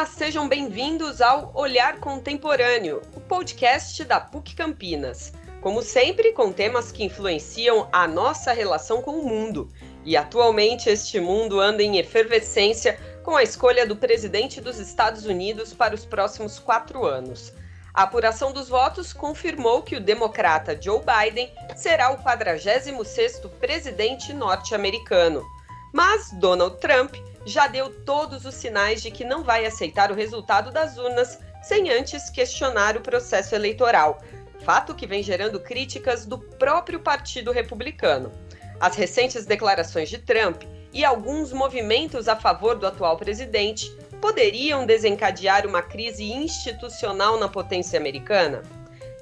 [0.00, 5.30] Olá, sejam bem-vindos ao Olhar Contemporâneo, o podcast da PUC Campinas.
[5.60, 9.70] Como sempre, com temas que influenciam a nossa relação com o mundo.
[10.02, 15.74] E atualmente este mundo anda em efervescência com a escolha do presidente dos Estados Unidos
[15.74, 17.52] para os próximos quatro anos.
[17.92, 25.44] A apuração dos votos confirmou que o democrata Joe Biden será o 46º presidente norte-americano.
[25.92, 27.16] Mas Donald Trump
[27.50, 31.90] já deu todos os sinais de que não vai aceitar o resultado das urnas sem
[31.90, 34.22] antes questionar o processo eleitoral,
[34.64, 38.32] fato que vem gerando críticas do próprio Partido Republicano.
[38.78, 43.90] As recentes declarações de Trump e alguns movimentos a favor do atual presidente
[44.20, 48.62] poderiam desencadear uma crise institucional na potência americana?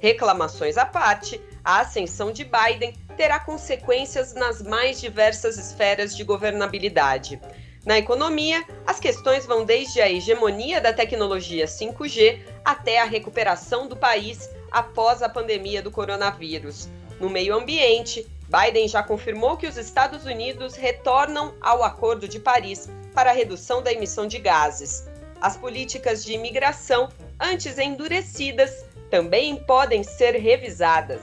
[0.00, 7.40] Reclamações à parte, a ascensão de Biden terá consequências nas mais diversas esferas de governabilidade.
[7.88, 13.96] Na economia, as questões vão desde a hegemonia da tecnologia 5G até a recuperação do
[13.96, 16.86] país após a pandemia do coronavírus.
[17.18, 22.90] No meio ambiente, Biden já confirmou que os Estados Unidos retornam ao Acordo de Paris
[23.14, 25.08] para a redução da emissão de gases.
[25.40, 27.08] As políticas de imigração,
[27.40, 31.22] antes endurecidas, também podem ser revisadas.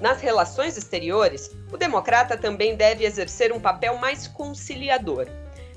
[0.00, 5.26] Nas relações exteriores, o democrata também deve exercer um papel mais conciliador.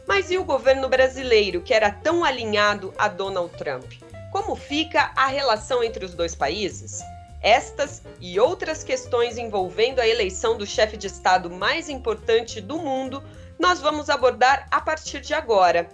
[0.07, 3.91] Mas e o governo brasileiro, que era tão alinhado a Donald Trump?
[4.31, 7.01] Como fica a relação entre os dois países?
[7.41, 13.21] Estas e outras questões envolvendo a eleição do chefe de Estado mais importante do mundo,
[13.59, 15.89] nós vamos abordar a partir de agora.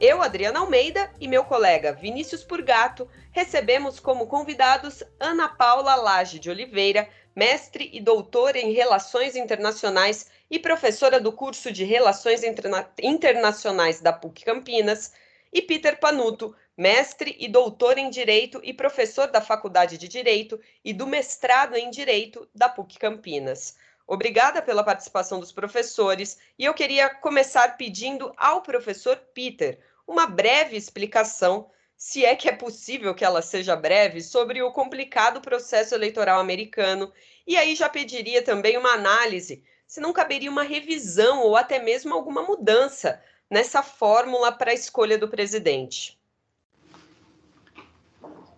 [0.00, 6.48] Eu, Adriana Almeida, e meu colega Vinícius Purgato recebemos como convidados Ana Paula Lage de
[6.48, 14.00] Oliveira, mestre e doutora em Relações Internacionais e professora do curso de Relações Interna Internacionais
[14.00, 15.12] da PUC Campinas,
[15.52, 20.92] e Peter Panuto, mestre e doutor em Direito e professor da Faculdade de Direito e
[20.92, 23.76] do mestrado em Direito da PUC Campinas.
[24.04, 29.78] Obrigada pela participação dos professores e eu queria começar pedindo ao professor Peter
[30.08, 35.40] uma breve explicação, se é que é possível que ela seja breve, sobre o complicado
[35.40, 37.12] processo eleitoral americano.
[37.44, 42.14] E aí já pediria também uma análise se não caberia uma revisão ou até mesmo
[42.14, 43.20] alguma mudança
[43.50, 46.16] nessa fórmula para a escolha do presidente.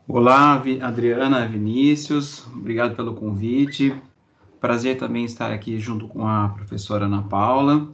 [0.07, 3.95] Olá, Adriana, Vinícius, obrigado pelo convite.
[4.61, 7.89] Prazer também estar aqui junto com a professora Ana Paula.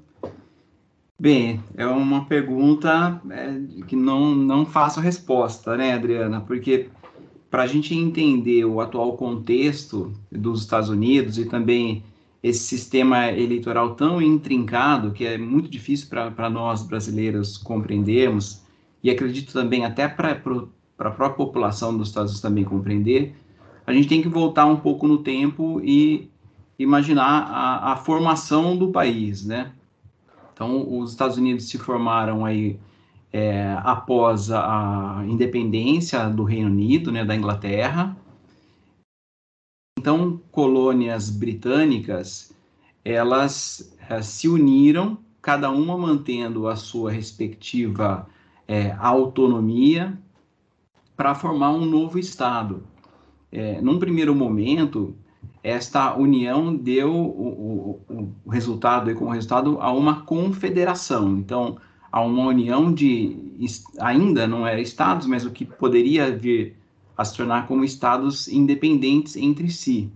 [1.18, 6.42] Bem, é uma pergunta é, que não, não faço resposta, né, Adriana?
[6.42, 6.90] Porque
[7.50, 12.04] para a gente entender o atual contexto dos Estados Unidos e também
[12.42, 18.62] esse sistema eleitoral tão intrincado que é muito difícil para nós brasileiros compreendermos,
[19.02, 23.34] e acredito também até para a própria população dos Estados Unidos também compreender,
[23.86, 26.28] a gente tem que voltar um pouco no tempo e
[26.78, 29.72] imaginar a, a formação do país, né?
[30.56, 32.80] Então, os Estados Unidos se formaram aí
[33.30, 38.16] é, após a, independência do Reino Unido, né, da Inglaterra,
[39.98, 42.54] então, colônias britânicas,
[43.04, 48.26] elas é, se uniram, cada uma mantendo a sua respectiva
[48.66, 50.18] é, autonomia,
[51.14, 52.82] para formar um novo Estado.
[53.52, 55.14] É, num primeiro momento,
[55.66, 61.36] esta união deu o, o, o resultado, como resultado, a uma confederação.
[61.38, 61.76] Então,
[62.12, 63.36] a uma união de,
[63.98, 66.76] ainda não era estados, mas o que poderia vir
[67.18, 70.08] a se tornar como estados independentes entre si,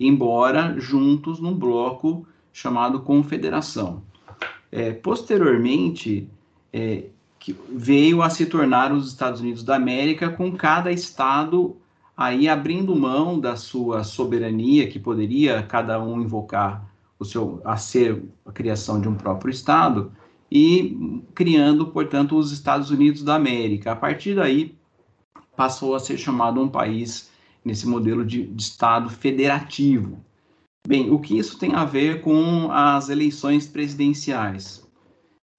[0.00, 4.02] embora juntos num bloco chamado confederação.
[4.72, 6.28] É, posteriormente,
[6.72, 7.04] é,
[7.68, 11.76] veio a se tornar os Estados Unidos da América, com cada estado
[12.16, 18.24] aí abrindo mão da sua soberania, que poderia cada um invocar o seu a ser
[18.44, 20.12] a criação de um próprio estado
[20.50, 23.92] e criando, portanto, os Estados Unidos da América.
[23.92, 24.74] A partir daí,
[25.56, 27.30] passou a ser chamado um país
[27.64, 30.24] nesse modelo de, de Estado federativo.
[30.86, 34.86] Bem, o que isso tem a ver com as eleições presidenciais?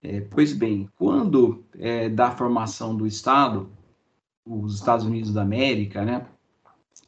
[0.02, 3.70] É, pois bem, quando é, da formação do Estado,
[4.46, 6.26] os Estados Unidos da América, né,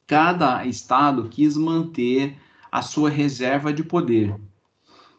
[0.07, 2.35] cada Estado quis manter
[2.71, 4.35] a sua reserva de poder.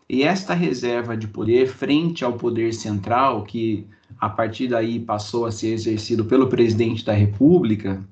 [0.09, 3.87] E esta reserva de poder, frente ao poder central, que
[4.19, 8.03] a partir daí passou a ser exercido pelo presidente da República,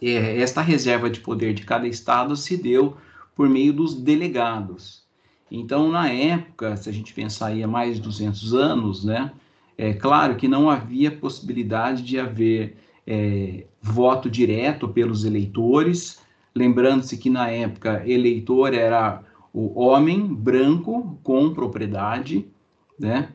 [0.00, 2.96] é, esta reserva de poder de cada estado se deu
[3.34, 5.02] por meio dos delegados.
[5.50, 9.32] Então, na época, se a gente pensar aí há mais de 200 anos, né,
[9.78, 12.76] É claro que não havia possibilidade de haver
[13.10, 16.20] é, voto direto pelos eleitores,
[16.54, 22.46] lembrando-se que na época eleitor era o homem branco com propriedade,
[23.00, 23.30] né?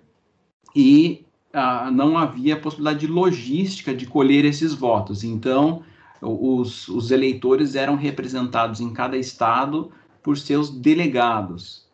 [0.75, 5.23] E ah, não havia possibilidade de logística de colher esses votos.
[5.23, 5.81] Então,
[6.21, 9.91] os, os eleitores eram representados em cada estado
[10.21, 11.87] por seus delegados.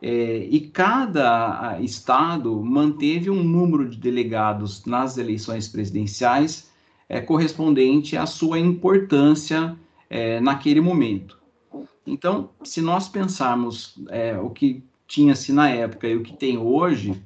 [0.00, 6.68] É, e cada ah, estado manteve um número de delegados nas eleições presidenciais
[7.08, 9.76] é, correspondente à sua importância
[10.10, 11.38] é, naquele momento.
[12.06, 17.22] Então, se nós pensarmos é, o que tinha-se na época e o que tem hoje,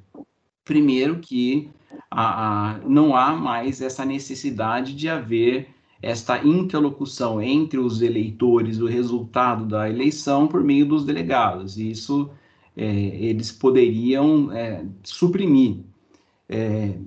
[0.63, 1.69] primeiro que
[2.09, 5.67] a, a, não há mais essa necessidade de haver
[6.01, 11.77] esta interlocução entre os eleitores, o resultado da eleição, por meio dos delegados.
[11.77, 12.29] E isso
[12.75, 15.77] é, eles poderiam é, suprimir.
[16.49, 16.97] É,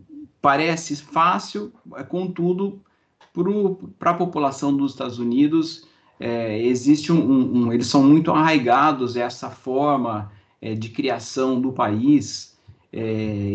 [0.46, 1.72] parece fácil,
[2.08, 2.80] contudo,
[3.98, 5.88] para a população dos Estados Unidos,
[6.20, 10.30] é, existe um, um, um, Eles são muito arraigados a essa forma
[10.62, 12.56] é, de criação do país
[12.92, 13.02] é,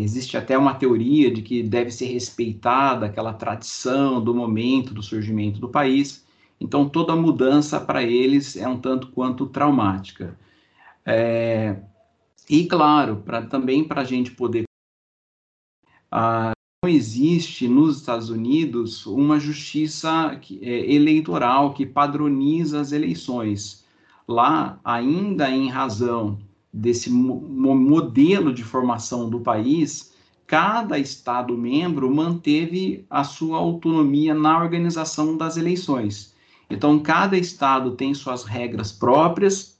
[0.00, 5.58] existe até uma teoria de que deve ser respeitada aquela tradição do momento do surgimento
[5.58, 6.26] do país.
[6.60, 10.38] Então, toda mudança para eles é um tanto quanto traumática.
[11.06, 11.76] É,
[12.50, 14.64] e, claro, pra, também para a gente poder.
[16.10, 16.52] Ah,
[16.88, 23.84] existe nos Estados Unidos uma justiça é, eleitoral que padroniza as eleições.
[24.26, 26.40] Lá, ainda em razão
[26.72, 30.12] desse modelo de formação do país,
[30.44, 36.34] cada Estado membro manteve a sua autonomia na organização das eleições.
[36.68, 39.78] Então, cada Estado tem suas regras próprias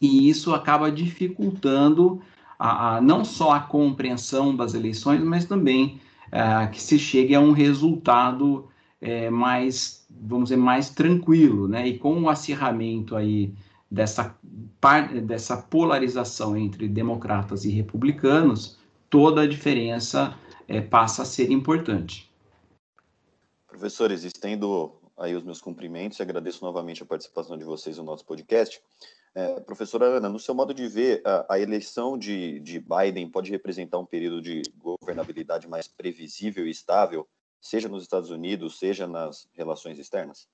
[0.00, 2.20] e isso acaba dificultando
[2.58, 6.00] a, a não só a compreensão das eleições, mas também
[6.34, 8.68] é, que se chegue a um resultado
[9.00, 11.86] é, mais, vamos dizer, mais tranquilo, né?
[11.86, 13.54] E com o acirramento aí
[13.88, 14.36] dessa,
[15.22, 18.76] dessa polarização entre democratas e republicanos,
[19.08, 20.36] toda a diferença
[20.66, 22.28] é, passa a ser importante.
[23.68, 28.24] Professores, estendo aí os meus cumprimentos e agradeço novamente a participação de vocês no nosso
[28.24, 28.82] podcast.
[29.36, 33.50] É, professora Ana, no seu modo de ver, a, a eleição de, de, Biden pode
[33.50, 37.26] representar um período de governabilidade mais previsível e estável,
[37.60, 40.46] seja nos Estados Unidos, seja nas relações externas?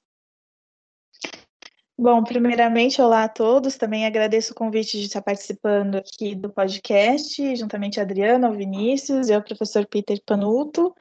[1.99, 3.77] Bom, primeiramente, olá a todos.
[3.77, 9.29] Também agradeço o convite de estar participando aqui do podcast, juntamente a Adriana, o Vinícius
[9.29, 10.97] e o professor Peter Panuto.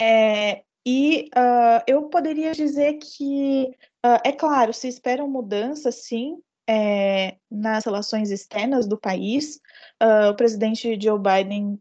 [0.00, 3.70] É, e uh, eu poderia dizer que,
[4.04, 9.60] uh, é claro, se esperam mudanças, sim, é, nas relações externas do país.
[10.00, 11.80] Uh, o presidente Joe Biden,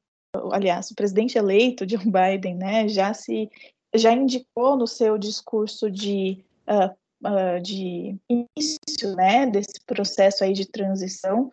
[0.52, 3.50] aliás, o presidente eleito Joe Biden, né, já se
[3.96, 6.92] já indicou no seu discurso de uh,
[7.28, 11.50] uh, de início, né, desse processo aí de transição,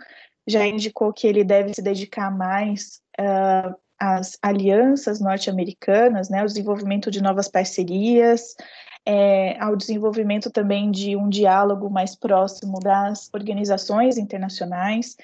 [0.47, 3.01] já indicou que ele deve se dedicar mais
[3.99, 8.55] às alianças norte-americanas, né, ao desenvolvimento de novas parcerias,
[9.07, 15.17] é, ao desenvolvimento também de um diálogo mais próximo das organizações internacionais.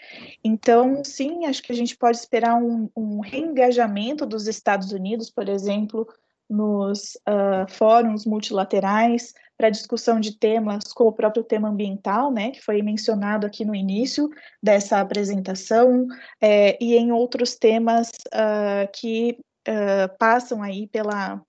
[0.44, 5.48] Então, sim, acho que a gente pode esperar um, um reengajamento dos Estados Unidos, por
[5.48, 6.06] exemplo,
[6.48, 12.60] nos uh, fóruns multilaterais, para discussão de temas como o próprio tema ambiental, né, que
[12.60, 14.28] foi mencionado aqui no início
[14.62, 16.06] dessa apresentação,
[16.40, 21.40] é, e em outros temas uh, que uh, passam aí pela,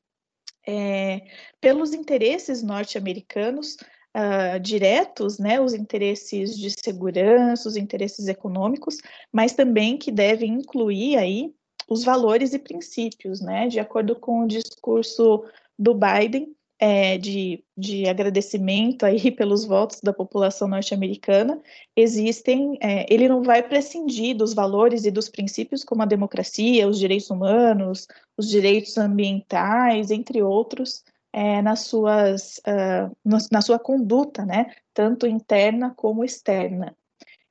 [0.67, 1.21] é,
[1.59, 3.77] pelos interesses norte-americanos
[4.15, 8.97] uh, diretos, né, os interesses de segurança, os interesses econômicos,
[9.31, 11.53] mas também que devem incluir aí
[11.87, 15.43] os valores e princípios, né, de acordo com o discurso
[15.77, 21.61] do Biden, é, de, de agradecimento aí pelos votos da população norte-americana,
[21.95, 26.99] existem, é, ele não vai prescindir dos valores e dos princípios como a democracia, os
[26.99, 33.15] direitos humanos, os direitos ambientais, entre outros, é, nas suas, uh,
[33.49, 36.93] na sua conduta, né, tanto interna como externa.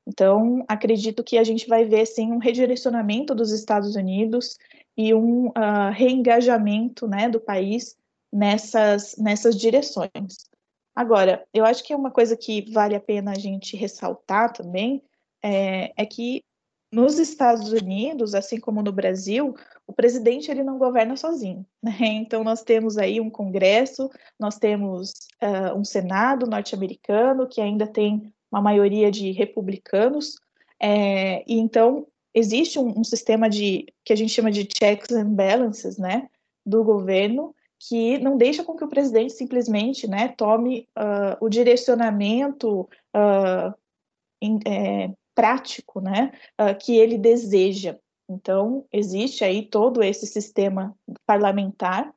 [0.07, 4.59] Então, acredito que a gente vai ver, sim, um redirecionamento dos Estados Unidos
[4.95, 7.97] e um uh, reengajamento, né, do país
[8.33, 10.49] nessas, nessas direções.
[10.95, 15.03] Agora, eu acho que é uma coisa que vale a pena a gente ressaltar também,
[15.43, 16.43] é, é que
[16.93, 19.55] nos Estados Unidos, assim como no Brasil,
[19.87, 21.67] o presidente ele não governa sozinho.
[21.83, 21.93] Né?
[22.23, 25.13] Então nós temos aí um Congresso, nós temos
[25.43, 30.37] uh, um Senado norte-americano que ainda tem uma maioria de republicanos,
[30.79, 35.31] é, e então existe um, um, sistema de que a gente chama de checks and
[35.31, 36.29] balances, né,
[36.67, 37.55] do governo,
[37.89, 42.83] que não deixa com que o presidente simplesmente, né, tome uh, o direcionamento
[43.15, 43.75] uh,
[44.65, 47.99] é, prático, né, uh, que ele deseja.
[48.29, 50.97] Então, existe aí todo esse sistema
[51.27, 52.15] parlamentar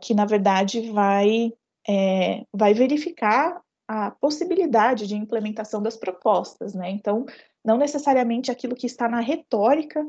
[0.00, 1.52] que, na verdade, vai,
[1.86, 6.88] é, vai verificar a possibilidade de implementação das propostas, né?
[6.90, 7.26] Então,
[7.64, 10.06] não necessariamente aquilo que está na retórica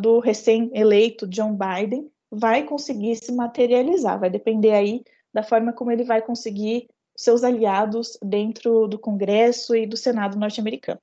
[0.00, 5.02] do recém-eleito John Biden vai conseguir se materializar, vai depender aí
[5.32, 11.00] da forma como ele vai conseguir seus aliados dentro do Congresso e do Senado norte-americano.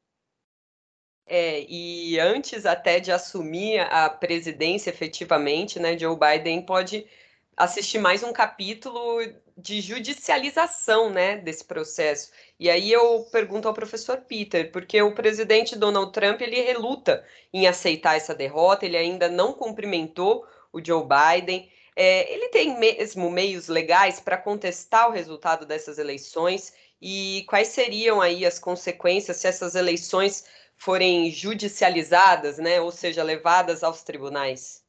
[1.26, 7.08] É, e antes até de assumir a presidência efetivamente, né, Joe Biden pode
[7.56, 9.20] assistir mais um capítulo
[9.58, 12.32] de judicialização né, desse processo.
[12.60, 17.68] E aí eu pergunto ao professor Peter, porque o presidente Donald Trump ele reluta em
[17.68, 21.70] aceitar essa derrota, ele ainda não cumprimentou o Joe Biden.
[21.96, 28.20] É, ele tem mesmo meios legais para contestar o resultado dessas eleições e quais seriam
[28.20, 34.82] aí as consequências se essas eleições forem judicializadas, né, ou seja, levadas aos tribunais?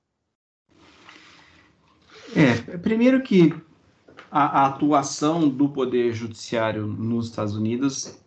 [2.34, 3.54] É, primeiro que
[4.30, 8.18] a, a atuação do Poder Judiciário nos Estados Unidos,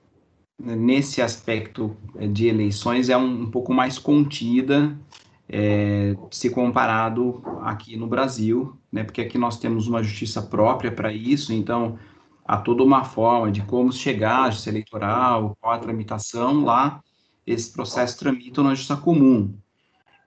[0.62, 4.96] né, nesse aspecto é, de eleições, é um, um pouco mais contida
[5.50, 11.14] é, se comparado aqui no Brasil, né, porque aqui nós temos uma justiça própria para
[11.14, 11.98] isso, então
[12.46, 17.02] há toda uma forma de como chegar à justiça eleitoral, qual a tramitação, lá
[17.46, 19.58] esses processos tramitam na justiça comum.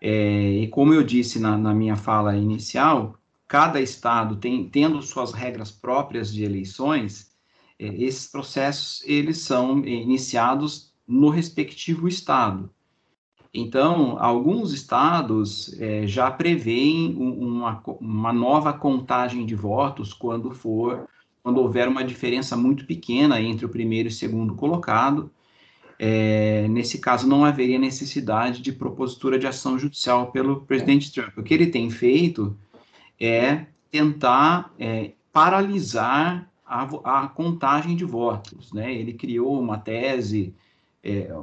[0.00, 5.32] É, e como eu disse na, na minha fala inicial, cada estado tem, tendo suas
[5.32, 7.32] regras próprias de eleições,
[7.78, 12.72] é, esses processos eles são iniciados no respectivo estado.
[13.52, 21.09] Então, alguns estados é, já preveem uma, uma nova contagem de votos quando for,
[21.42, 25.30] quando houver uma diferença muito pequena entre o primeiro e segundo colocado.
[25.99, 31.37] É, nesse caso, não haveria necessidade de propositura de ação judicial pelo presidente Trump.
[31.37, 32.57] O que ele tem feito
[33.21, 36.85] é tentar é, paralisar a,
[37.25, 38.73] a, contagem de votos.
[38.73, 38.95] Né?
[38.95, 40.54] Ele criou uma tese,
[41.02, 41.35] é,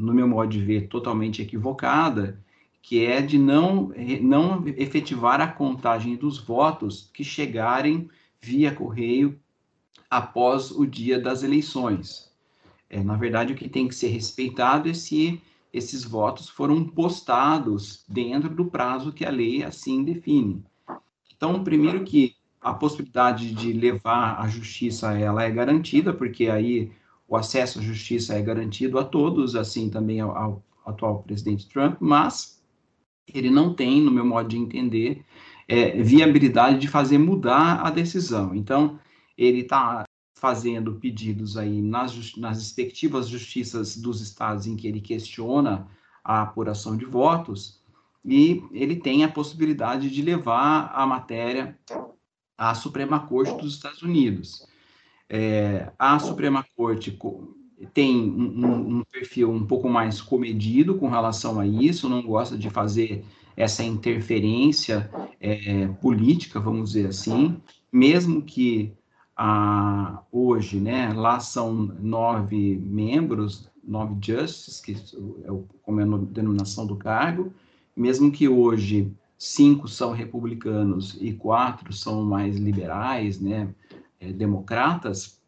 [0.00, 2.42] no meu modo de ver, totalmente equivocada,
[2.82, 3.92] que é de não,
[4.22, 8.08] não efetivar a contagem dos votos que chegarem
[8.40, 9.38] via correio
[10.08, 12.32] após o dia das eleições.
[12.88, 15.40] É, na verdade, o que tem que ser respeitado é se
[15.72, 20.64] esses votos foram postados dentro do prazo que a lei assim define.
[21.36, 26.90] Então, primeiro que a possibilidade de levar a justiça ela é garantida, porque aí
[27.30, 31.96] o acesso à justiça é garantido a todos, assim também ao, ao atual presidente Trump,
[32.00, 32.60] mas
[33.32, 35.24] ele não tem, no meu modo de entender,
[35.68, 38.52] é, viabilidade de fazer mudar a decisão.
[38.52, 38.98] Então,
[39.38, 40.02] ele está
[40.34, 45.86] fazendo pedidos aí nas, nas respectivas justiças dos estados em que ele questiona
[46.24, 47.80] a apuração de votos,
[48.24, 51.78] e ele tem a possibilidade de levar a matéria
[52.58, 54.68] à Suprema Corte dos Estados Unidos.
[55.32, 57.16] É, a Suprema Corte
[57.94, 62.68] tem um, um, perfil um pouco mais comedido com relação a isso, não gosta de
[62.68, 63.24] fazer
[63.56, 65.08] essa interferência
[65.40, 67.60] é, política, vamos dizer assim,
[67.92, 68.92] mesmo que
[69.36, 74.96] ah, hoje, né, lá são nove membros, nove justices, que
[75.44, 77.52] é o, como é a denominação do cargo,
[77.96, 83.72] mesmo que hoje cinco são republicanos e quatro são mais liberais, né,
[84.20, 85.40] é, democratas,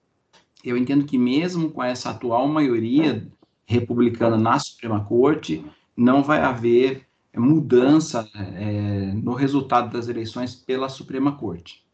[0.64, 3.26] eu entendo que mesmo com essa atual maioria
[3.66, 5.64] republicana na Suprema Corte,
[5.96, 11.84] não vai haver mudança é, no resultado das eleições pela Suprema Corte.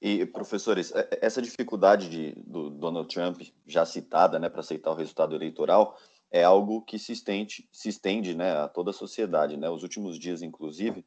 [0.00, 4.96] E, professores, é, essa dificuldade de, do Donald Trump, já citada, né, para aceitar o
[4.96, 5.96] resultado eleitoral,
[6.34, 9.56] é algo que se estende, se estende né, a toda a sociedade.
[9.56, 9.70] Né?
[9.70, 11.06] Os últimos dias, inclusive,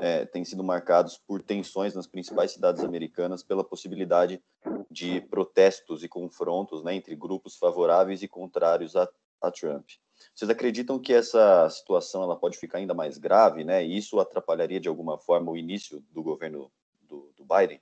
[0.00, 4.42] é, têm sido marcados por tensões nas principais cidades americanas pela possibilidade
[4.90, 9.06] de protestos e confrontos né, entre grupos favoráveis e contrários a,
[9.42, 9.90] a, Trump.
[10.34, 13.84] Vocês acreditam que essa situação ela pode ficar ainda mais grave, né?
[13.84, 17.80] E isso atrapalharia de alguma forma o início do governo do, do Biden?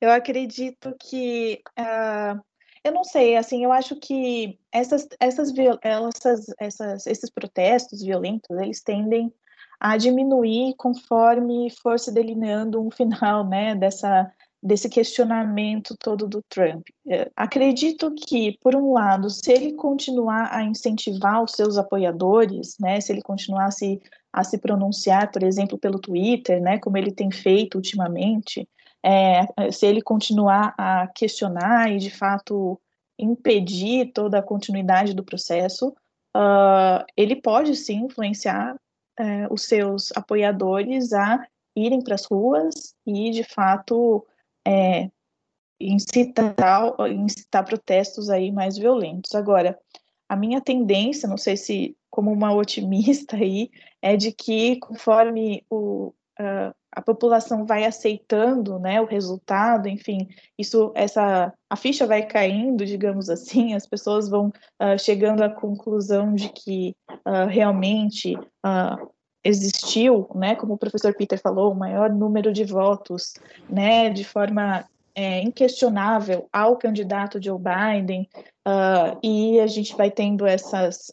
[0.00, 2.40] Eu acredito que uh,
[2.84, 8.82] eu não sei, assim, eu acho que essas, essas, essas, essas, esses protestos violentos, eles
[8.82, 9.32] tendem
[9.80, 14.30] a diminuir conforme for se delineando um final, né, dessa,
[14.62, 16.86] desse questionamento todo do Trump.
[17.06, 23.00] É, acredito que, por um lado, se ele continuar a incentivar os seus apoiadores, né,
[23.00, 24.00] se ele continuar a se,
[24.32, 28.68] a se pronunciar, por exemplo, pelo Twitter, né, como ele tem feito ultimamente,
[29.04, 32.80] é, se ele continuar a questionar e, de fato,
[33.18, 35.88] impedir toda a continuidade do processo,
[36.36, 43.30] uh, ele pode sim influenciar uh, os seus apoiadores a irem para as ruas e,
[43.30, 44.26] de fato,
[44.66, 45.10] é,
[45.80, 46.54] incitar,
[47.08, 49.34] incitar protestos aí mais violentos.
[49.34, 49.78] Agora,
[50.28, 53.70] a minha tendência, não sei se como uma otimista aí,
[54.02, 60.28] é de que conforme o, uh, a população vai aceitando, né, o resultado, enfim,
[60.58, 66.34] isso, essa, a ficha vai caindo, digamos assim, as pessoas vão uh, chegando à conclusão
[66.34, 68.36] de que uh, realmente
[69.44, 73.34] existiu, né, como o professor Peter falou, o maior número de votos,
[73.68, 78.28] né, de forma é, inquestionável ao candidato Joe Biden,
[79.22, 81.10] e a gente vai tendo essas,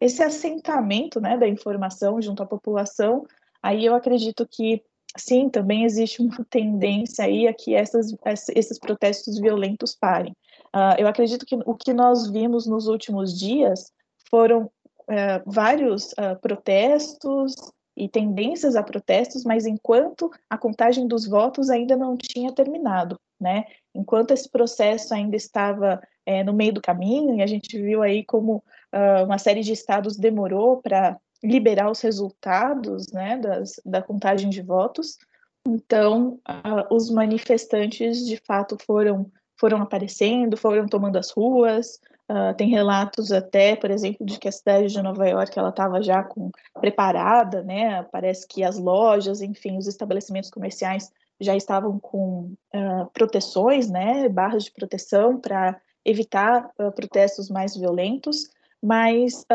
[0.00, 3.26] esse assentamento, né, da informação junto à população,
[3.64, 4.82] aí eu acredito que
[5.16, 8.14] sim, também existe uma tendência aí a que essas,
[8.54, 10.32] esses protestos violentos parem.
[10.74, 13.90] Uh, eu acredito que o que nós vimos nos últimos dias
[14.28, 17.54] foram uh, vários uh, protestos
[17.96, 23.64] e tendências a protestos, mas enquanto a contagem dos votos ainda não tinha terminado, né?
[23.94, 28.24] Enquanto esse processo ainda estava é, no meio do caminho, e a gente viu aí
[28.24, 28.56] como
[28.92, 34.62] uh, uma série de estados demorou para liberar os resultados, né, das, da contagem de
[34.62, 35.18] votos.
[35.66, 42.70] Então, uh, os manifestantes de fato foram foram aparecendo, foram tomando as ruas, Uh, tem
[42.70, 46.50] relatos até, por exemplo, de que a cidade de Nova York ela estava já com,
[46.80, 48.02] preparada, né?
[48.04, 54.26] Parece que as lojas, enfim, os estabelecimentos comerciais já estavam com uh, proteções, né?
[54.30, 58.48] Barras de proteção para evitar uh, protestos mais violentos.
[58.84, 59.46] Mas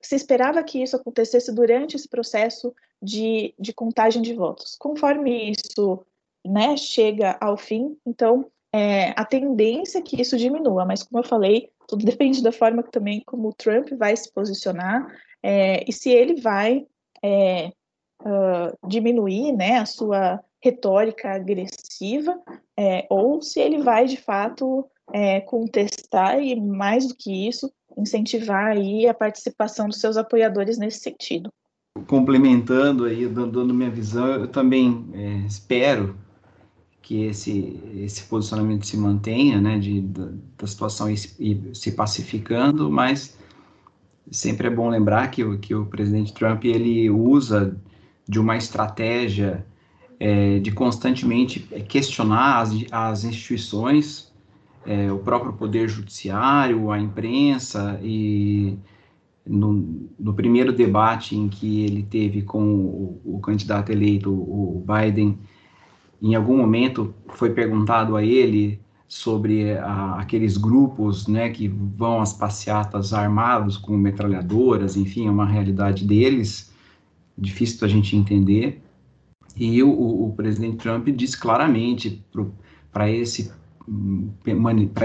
[0.00, 4.74] se esperava que isso acontecesse durante esse processo de, de contagem de votos.
[4.78, 6.02] Conforme isso
[6.46, 11.28] né, chega ao fim, então é, a tendência é que isso diminua, mas como eu
[11.28, 15.06] falei, tudo depende da forma que, também como o Trump vai se posicionar
[15.42, 16.86] é, e se ele vai
[17.22, 17.70] é,
[18.22, 22.40] uh, diminuir né, a sua retórica agressiva
[22.76, 28.72] é, ou se ele vai de fato é, contestar e mais do que isso incentivar
[28.72, 31.52] aí a participação dos seus apoiadores nesse sentido.
[32.08, 36.16] Complementando aí, dando minha visão, eu também é, espero
[37.00, 42.90] que esse, esse posicionamento se mantenha, né, de, da, da situação ir, ir, se pacificando,
[42.90, 43.38] mas
[44.30, 47.76] sempre é bom lembrar que, que o presidente Trump, ele usa
[48.26, 49.64] de uma estratégia
[50.18, 54.32] é, de constantemente questionar as, as instituições,
[54.86, 58.76] é, o próprio poder judiciário, a imprensa, e
[59.46, 65.38] no, no, primeiro debate em que ele teve com o, o candidato eleito, o Biden,
[66.22, 72.32] em algum momento foi perguntado a ele sobre a, aqueles grupos né, que vão às
[72.32, 76.72] passeatas armados com metralhadoras, enfim, é uma realidade deles,
[77.36, 78.82] difícil da gente entender.
[79.56, 82.24] E o, o presidente Trump disse claramente
[82.92, 83.52] para esse,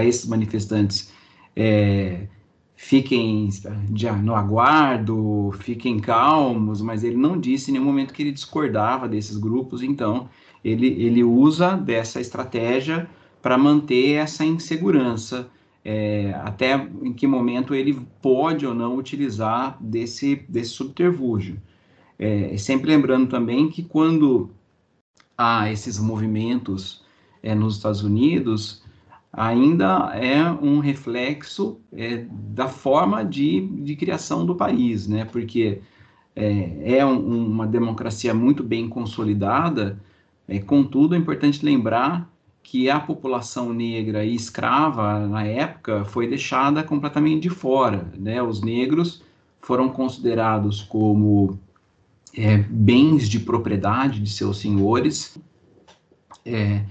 [0.06, 1.12] esses manifestantes
[1.54, 2.26] é,
[2.76, 3.50] fiquem
[4.22, 9.36] no aguardo, fiquem calmos, mas ele não disse em nenhum momento que ele discordava desses
[9.36, 10.28] grupos, então
[10.64, 13.08] ele, ele usa dessa estratégia
[13.42, 15.50] para manter essa insegurança,
[15.84, 21.60] é, até em que momento ele pode ou não utilizar desse, desse subterfúgio.
[22.18, 24.50] É, sempre lembrando também que quando
[25.36, 27.02] há esses movimentos
[27.42, 28.82] é, nos Estados Unidos,
[29.32, 35.24] ainda é um reflexo é, da forma de, de criação do país, né?
[35.24, 35.80] porque
[36.34, 40.00] é, é um, uma democracia muito bem consolidada,
[40.48, 42.28] é, contudo, é importante lembrar
[42.62, 48.12] que a população negra e escrava, na época, foi deixada completamente de fora.
[48.18, 48.42] Né?
[48.42, 49.22] Os negros
[49.60, 51.58] foram considerados como
[52.36, 55.38] é, bens de propriedade de seus senhores,
[56.44, 56.84] é,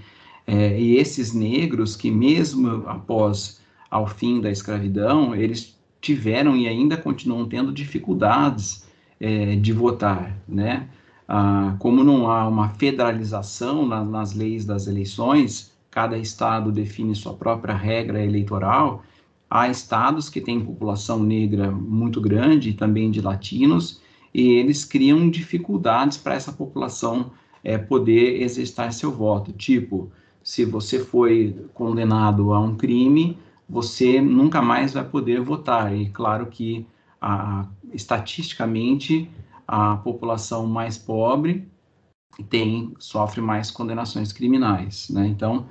[0.52, 6.96] é, e esses negros que mesmo após ao fim da escravidão, eles tiveram e ainda
[6.96, 8.84] continuam tendo dificuldades
[9.20, 10.88] é, de votar, né?
[11.28, 17.34] Ah, como não há uma federalização na, nas leis das eleições, cada estado define sua
[17.34, 19.04] própria regra eleitoral,
[19.48, 24.00] há estados que têm população negra muito grande, também de latinos,
[24.34, 27.30] e eles criam dificuldades para essa população
[27.62, 29.52] é, poder exercitar seu voto.
[29.52, 30.10] Tipo,
[30.42, 35.94] se você foi condenado a um crime, você nunca mais vai poder votar.
[35.94, 36.86] E claro que,
[37.92, 39.30] estatisticamente,
[39.66, 41.68] a população mais pobre
[42.48, 45.26] tem sofre mais condenações criminais, né?
[45.26, 45.66] Então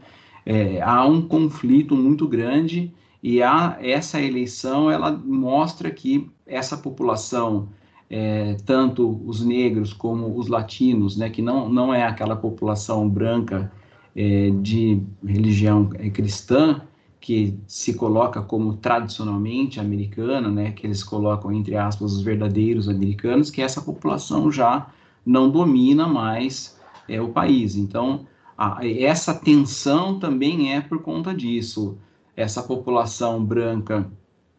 [0.45, 7.69] é, há um conflito muito grande e há, essa eleição ela mostra que essa população
[8.10, 13.71] é, tanto os negros como os latinos, né, que não, não é aquela população branca
[14.15, 16.82] é, de religião é, cristã,
[17.19, 23.52] que se coloca como tradicionalmente americana, né, que eles colocam entre aspas os verdadeiros americanos,
[23.52, 24.88] que essa população já
[25.26, 27.76] não domina mais é, o país.
[27.76, 28.26] Então,
[28.58, 31.98] a, essa tensão também é por conta disso.
[32.36, 34.10] Essa população branca,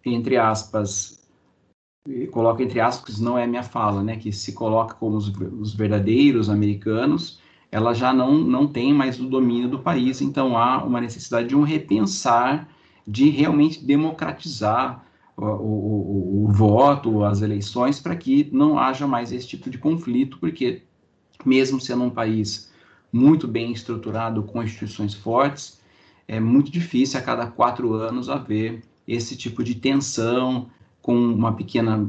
[0.04, 1.20] entre aspas,
[2.30, 6.48] coloca entre aspas, não é minha fala, né, que se coloca como os, os verdadeiros
[6.50, 7.39] americanos,
[7.70, 11.56] ela já não, não tem mais o domínio do país, então há uma necessidade de
[11.56, 12.68] um repensar,
[13.06, 15.04] de realmente democratizar
[15.36, 20.38] o, o, o, voto, as eleições, para que não haja mais esse tipo de conflito,
[20.38, 20.82] porque
[21.44, 22.70] mesmo sendo um país
[23.12, 25.80] muito bem estruturado, com instituições fortes,
[26.28, 30.68] é muito difícil a cada quatro anos haver esse tipo de tensão,
[31.02, 32.06] com uma pequena,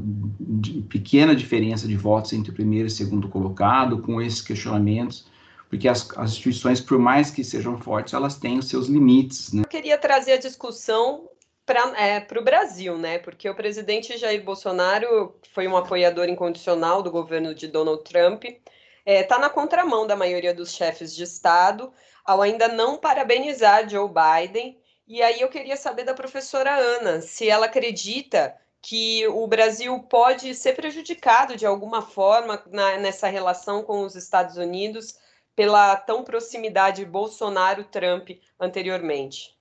[0.88, 5.26] pequena diferença de votos entre o primeiro e segundo colocado, com esses questionamentos,
[5.72, 9.54] porque as, as instituições, por mais que sejam fortes, elas têm os seus limites.
[9.54, 9.62] Né?
[9.62, 11.30] Eu queria trazer a discussão
[11.64, 13.18] para é, o Brasil, né?
[13.18, 18.60] Porque o presidente Jair Bolsonaro foi um apoiador incondicional do governo de Donald Trump, está
[19.06, 21.90] é, tá na contramão da maioria dos chefes de Estado,
[22.22, 24.78] ao ainda não parabenizar Joe Biden.
[25.08, 30.54] E aí eu queria saber da professora Ana se ela acredita que o Brasil pode
[30.54, 35.22] ser prejudicado de alguma forma na, nessa relação com os Estados Unidos
[35.54, 39.56] pela tão proximidade Bolsonaro-Trump anteriormente?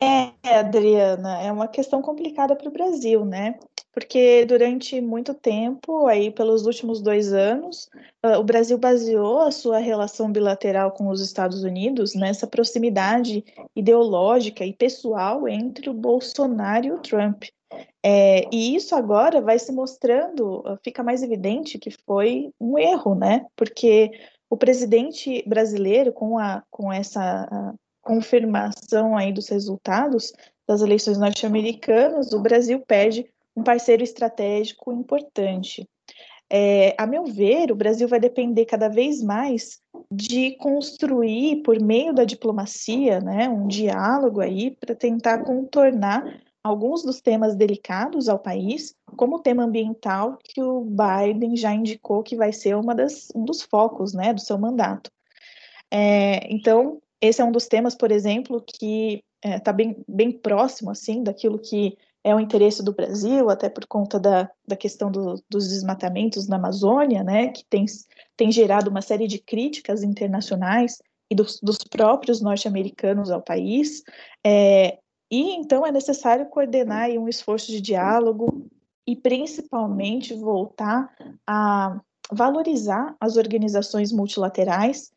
[0.00, 3.58] É, Adriana, é uma questão complicada para o Brasil, né?
[3.98, 7.88] porque durante muito tempo, aí pelos últimos dois anos,
[8.24, 14.64] uh, o Brasil baseou a sua relação bilateral com os Estados Unidos nessa proximidade ideológica
[14.64, 17.46] e pessoal entre o Bolsonaro e o Trump.
[18.02, 23.14] É, e isso agora vai se mostrando, uh, fica mais evidente que foi um erro,
[23.14, 23.46] né?
[23.54, 24.10] Porque
[24.48, 30.32] o presidente brasileiro, com, a, com essa confirmação aí dos resultados
[30.66, 35.86] das eleições norte-americanas, o Brasil perde um parceiro estratégico importante.
[36.50, 42.14] É, a meu ver, o Brasil vai depender cada vez mais de construir, por meio
[42.14, 48.94] da diplomacia, né, um diálogo aí para tentar contornar alguns dos temas delicados ao país,
[49.16, 53.44] como o tema ambiental, que o Biden já indicou que vai ser uma das, um
[53.44, 55.10] dos focos né, do seu mandato.
[55.90, 60.32] É, então, esse é um dos temas, por exemplo, que está é, tá bem, bem
[60.32, 65.10] próximo assim daquilo que é o interesse do Brasil, até por conta da, da questão
[65.10, 67.86] do, dos desmatamentos na Amazônia, né, que tem,
[68.36, 70.98] tem gerado uma série de críticas internacionais
[71.30, 74.02] e dos, dos próprios norte-americanos ao país.
[74.44, 74.98] É,
[75.30, 78.66] e então é necessário coordenar um esforço de diálogo
[79.06, 81.14] e principalmente voltar
[81.46, 85.12] a valorizar as organizações multilaterais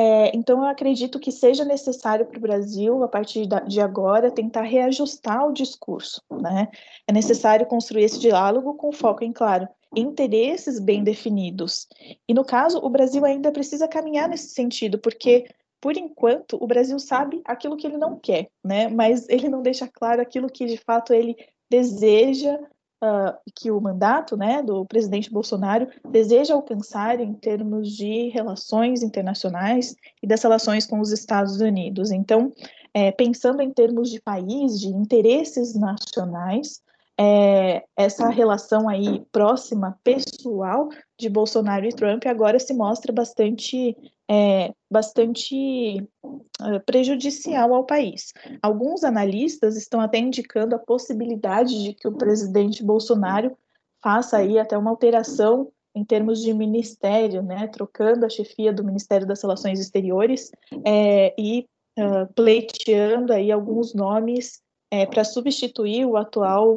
[0.00, 4.62] é, então, eu acredito que seja necessário para o Brasil, a partir de agora, tentar
[4.62, 6.22] reajustar o discurso.
[6.30, 6.68] Né?
[7.04, 11.88] É necessário construir esse diálogo com foco em, claro, interesses bem definidos.
[12.28, 15.48] E, no caso, o Brasil ainda precisa caminhar nesse sentido, porque,
[15.80, 18.88] por enquanto, o Brasil sabe aquilo que ele não quer, né?
[18.88, 21.36] mas ele não deixa claro aquilo que, de fato, ele
[21.70, 22.58] deseja
[23.02, 29.94] uh, que o mandato né, do presidente Bolsonaro deseja alcançar em termos de relações internacionais
[30.22, 32.10] e das relações com os Estados Unidos.
[32.10, 32.52] Então,
[32.92, 36.82] é, pensando em termos de país, de interesses nacionais,
[37.20, 40.88] é, essa relação aí próxima, pessoal
[41.18, 43.96] de Bolsonaro e Trump agora se mostra bastante,
[44.30, 48.32] é, bastante uh, prejudicial ao país.
[48.62, 53.56] Alguns analistas estão até indicando a possibilidade de que o presidente Bolsonaro
[54.02, 59.26] faça aí até uma alteração em termos de ministério, né, trocando a chefia do Ministério
[59.26, 60.50] das Relações Exteriores
[60.86, 61.66] é, e
[61.98, 64.60] uh, pleiteando aí alguns nomes
[64.90, 66.76] é, para substituir o atual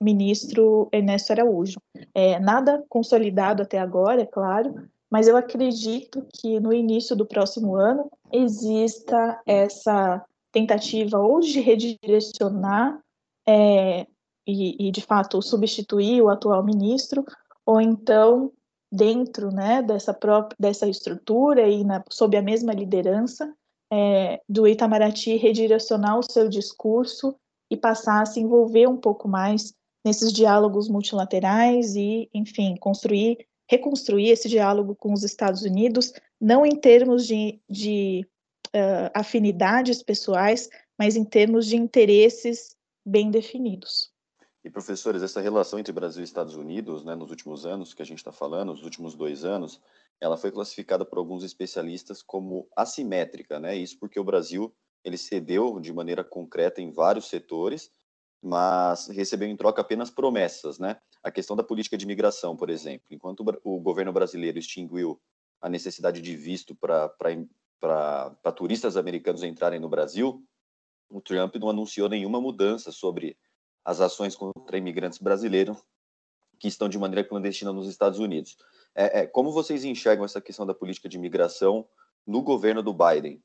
[0.00, 1.80] ministro Ernesto Araújo.
[2.14, 7.76] É, nada consolidado até agora, é claro, mas eu acredito que no início do próximo
[7.76, 12.98] ano exista essa tentativa ou de redirecionar
[13.46, 14.06] é,
[14.46, 17.26] e, e, de fato, substituir o atual ministro,
[17.66, 18.50] ou então
[18.90, 23.52] dentro né, dessa própria dessa estrutura e na, sob a mesma liderança
[23.92, 27.36] é, do Itamaraty redirecionar o seu discurso
[27.70, 34.28] e passar a se envolver um pouco mais nesses diálogos multilaterais e, enfim, construir, reconstruir
[34.28, 38.26] esse diálogo com os Estados Unidos, não em termos de, de
[38.68, 44.12] uh, afinidades pessoais, mas em termos de interesses bem definidos.
[44.62, 48.04] E professores, essa relação entre Brasil e Estados Unidos, né, nos últimos anos que a
[48.04, 49.80] gente está falando, nos últimos dois anos,
[50.20, 53.74] ela foi classificada por alguns especialistas como assimétrica, né?
[53.74, 57.90] Isso porque o Brasil ele cedeu de maneira concreta em vários setores,
[58.40, 61.00] mas recebeu em troca apenas promessas, né?
[61.22, 65.20] A questão da política de imigração, por exemplo, enquanto o governo brasileiro extinguiu
[65.60, 70.44] a necessidade de visto para turistas americanos entrarem no Brasil,
[71.08, 73.36] o Trump não anunciou nenhuma mudança sobre
[73.84, 75.78] as ações contra imigrantes brasileiros
[76.58, 78.56] que estão de maneira clandestina nos Estados Unidos.
[78.94, 81.86] É, é, como vocês enxergam essa questão da política de imigração
[82.26, 83.42] no governo do Biden?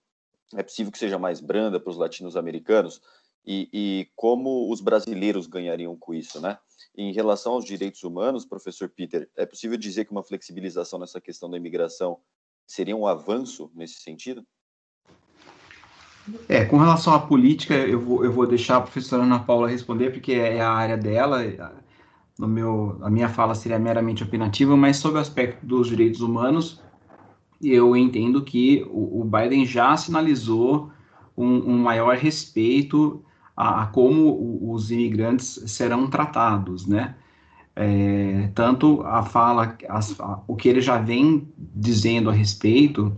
[0.55, 3.01] É possível que seja mais branda para os latinos-americanos?
[3.45, 6.59] E, e, como os brasileiros ganhariam com isso, né?
[6.95, 11.49] Em relação aos direitos humanos, professor Peter, é possível dizer que uma flexibilização nessa questão
[11.49, 12.19] da imigração
[12.65, 14.45] seria um avanço nesse sentido?
[16.49, 20.11] É, com relação à política, eu vou, eu vou deixar a professora Ana Paula responder,
[20.11, 21.41] porque é a área dela.
[22.37, 26.81] No meu, a minha fala seria meramente opinativa, mas sobre o aspecto dos direitos humanos,
[27.61, 30.91] eu entendo que o, o Biden já sinalizou
[31.35, 33.23] um, um maior respeito
[33.57, 37.15] a, a como os imigrantes serão tratados, né?
[37.75, 43.15] É, tanto a fala, as, a, o que ele já vem dizendo a respeito,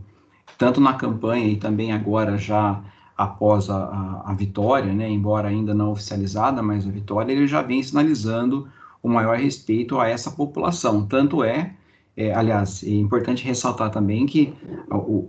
[0.58, 2.82] tanto na campanha e também agora já
[3.18, 7.84] após a, a, vitória, né, embora ainda não oficializada, mas a vitória, ele já vem
[7.84, 8.68] sinalizando
[9.04, 11.06] o maior respeito a essa população.
[11.06, 11.74] Tanto é,
[12.16, 14.54] é aliás, é importante ressaltar também que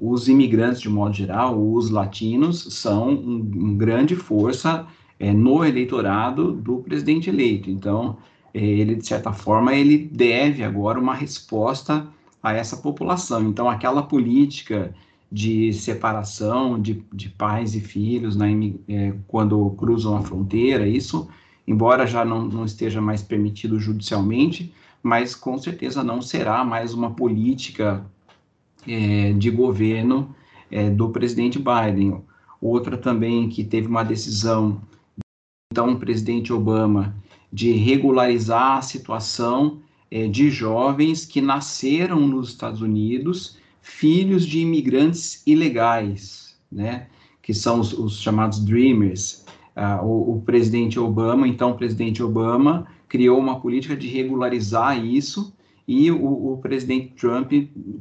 [0.00, 4.86] os imigrantes, de modo geral, os latinos, são um, um grande força
[5.20, 7.70] é, no eleitorado do presidente eleito.
[7.70, 8.16] Então,
[8.54, 12.08] é, ele, de certa forma, ele deve agora uma resposta
[12.42, 13.42] a essa população.
[13.48, 14.94] Então, aquela política
[15.30, 18.50] de separação de, de pais e filhos né,
[18.88, 21.28] é, quando cruzam a fronteira, isso,
[21.66, 27.10] embora já não, não esteja mais permitido judicialmente, mas com certeza não será mais uma
[27.12, 28.04] política
[28.88, 30.34] é, de governo
[30.70, 32.22] é, do presidente Biden.
[32.60, 34.80] Outra também que teve uma decisão,
[35.72, 37.14] então, o presidente Obama,
[37.52, 39.78] de regularizar a situação
[40.10, 47.06] é, de jovens que nasceram nos Estados Unidos filhos de imigrantes ilegais, né,
[47.40, 49.46] que são os, os chamados Dreamers.
[49.76, 55.54] Uh, o, o, presidente Obama, então o presidente Obama, criou uma política de regularizar isso
[55.86, 57.52] e o, o, presidente Trump,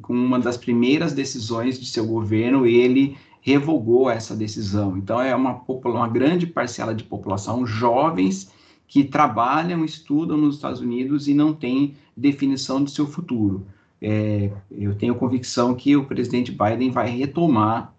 [0.02, 4.98] com uma das primeiras decisões de seu governo, ele revogou essa decisão.
[4.98, 8.52] Então é uma, uma grande parcela de população, jovens
[8.88, 13.66] que trabalham, estudam nos Estados Unidos e não têm definição de seu futuro
[14.02, 17.94] é, eu tenho convicção que o presidente Biden vai retomar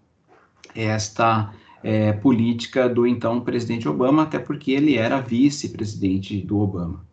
[0.75, 7.05] esta é, política do então presidente Obama, até porque ele era vice-presidente do Obama.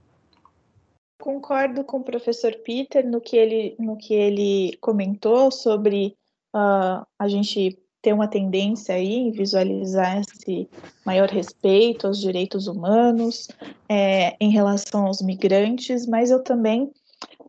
[1.21, 6.17] Concordo com o professor Peter no que ele, no que ele comentou sobre
[6.55, 10.69] uh, a gente ter uma tendência aí em visualizar esse
[11.05, 13.49] maior respeito aos direitos humanos
[13.89, 16.91] é, em relação aos migrantes, mas eu também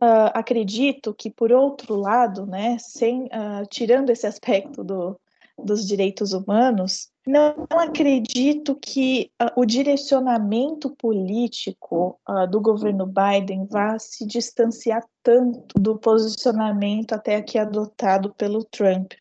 [0.02, 5.20] Uh, acredito que, por outro lado, né, sem, uh, tirando esse aspecto do,
[5.62, 12.18] dos direitos humanos, não acredito que uh, o direcionamento político
[12.50, 19.12] do governo Biden vá se distanciar tanto do posicionamento até aqui adotado pelo Trump.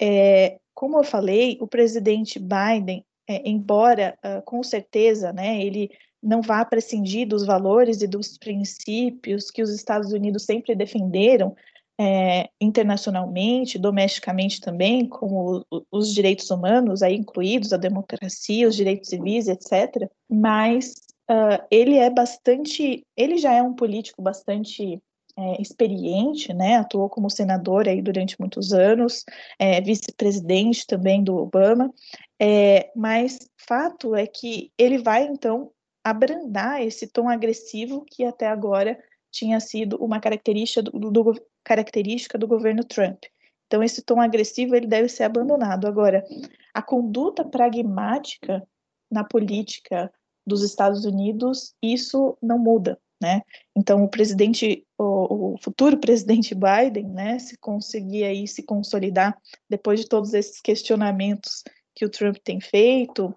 [0.00, 5.90] É, como eu falei, o presidente Biden, é, embora com certeza né, ele
[6.22, 11.54] não vá prescindir dos valores e dos princípios que os Estados Unidos sempre defenderam
[11.98, 19.46] é, internacionalmente, domesticamente também, como os direitos humanos, aí incluídos a democracia, os direitos civis,
[19.48, 20.08] etc.
[20.28, 20.94] Mas
[21.30, 25.00] uh, ele é bastante, ele já é um político bastante
[25.36, 26.76] é, experiente, né?
[26.76, 29.24] Atuou como senador aí durante muitos anos,
[29.58, 31.92] é, vice-presidente também do Obama.
[32.40, 35.70] É, mas fato é que ele vai então
[36.04, 38.98] abrandar esse tom agressivo que até agora
[39.30, 43.24] tinha sido uma característica do, do, característica do governo Trump.
[43.66, 45.86] Então, esse tom agressivo ele deve ser abandonado.
[45.86, 46.24] Agora,
[46.72, 48.62] a conduta pragmática
[49.10, 50.12] na política
[50.46, 53.40] dos Estados Unidos, isso não muda, né?
[53.74, 59.34] Então, o presidente, o, o futuro presidente Biden, né, se conseguir aí se consolidar
[59.68, 63.34] depois de todos esses questionamentos que o Trump tem feito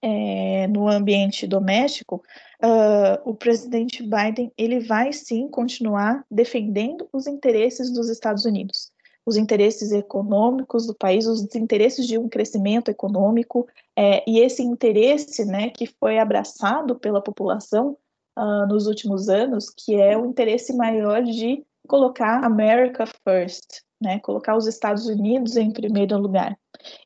[0.00, 2.22] é, no ambiente doméstico,
[2.62, 8.90] uh, o presidente Biden ele vai sim continuar defendendo os interesses dos Estados Unidos,
[9.26, 15.44] os interesses econômicos do país, os interesses de um crescimento econômico é, e esse interesse,
[15.44, 17.96] né, que foi abraçado pela população
[18.38, 24.56] uh, nos últimos anos, que é o interesse maior de colocar America First, né, colocar
[24.56, 26.56] os Estados Unidos em primeiro lugar.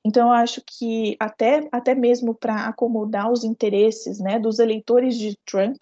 [0.05, 5.39] Então, eu acho que até, até mesmo para acomodar os interesses né, dos eleitores de
[5.47, 5.77] Trump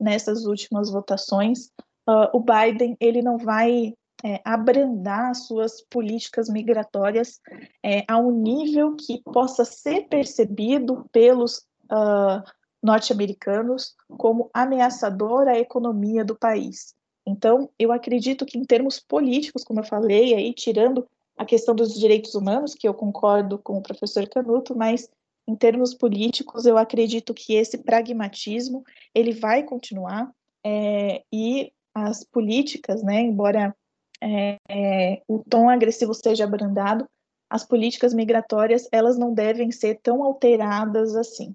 [0.00, 1.66] nessas últimas votações,
[2.08, 7.40] uh, o Biden ele não vai é, abrandar suas políticas migratórias
[7.84, 11.58] é, a um nível que possa ser percebido pelos
[11.92, 12.42] uh,
[12.84, 16.94] norte-americanos como ameaçador à economia do país.
[17.26, 21.98] Então, eu acredito que em termos políticos, como eu falei, aí tirando a questão dos
[21.98, 25.08] direitos humanos, que eu concordo com o professor Canuto, mas
[25.48, 30.30] em termos políticos, eu acredito que esse pragmatismo ele vai continuar
[30.64, 33.74] é, e as políticas, né, embora
[34.20, 37.08] é, é, o tom agressivo seja abrandado,
[37.48, 41.54] as políticas migratórias elas não devem ser tão alteradas assim.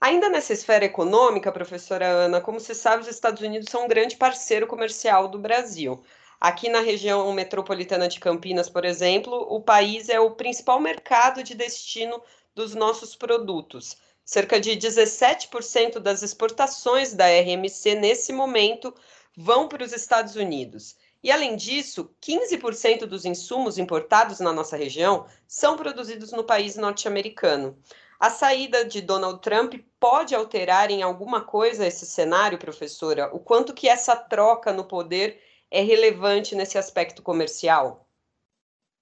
[0.00, 4.16] Ainda nessa esfera econômica, professora Ana, como se sabe, os Estados Unidos são um grande
[4.16, 6.02] parceiro comercial do Brasil.
[6.40, 11.54] Aqui na região metropolitana de Campinas, por exemplo, o país é o principal mercado de
[11.54, 12.22] destino
[12.54, 13.98] dos nossos produtos.
[14.24, 18.94] Cerca de 17% das exportações da RMC nesse momento
[19.36, 20.96] vão para os Estados Unidos.
[21.22, 27.76] E além disso, 15% dos insumos importados na nossa região são produzidos no país norte-americano.
[28.20, 33.34] A saída de Donald Trump pode alterar em alguma coisa esse cenário, professora?
[33.34, 38.06] O quanto que essa troca no poder é relevante nesse aspecto comercial?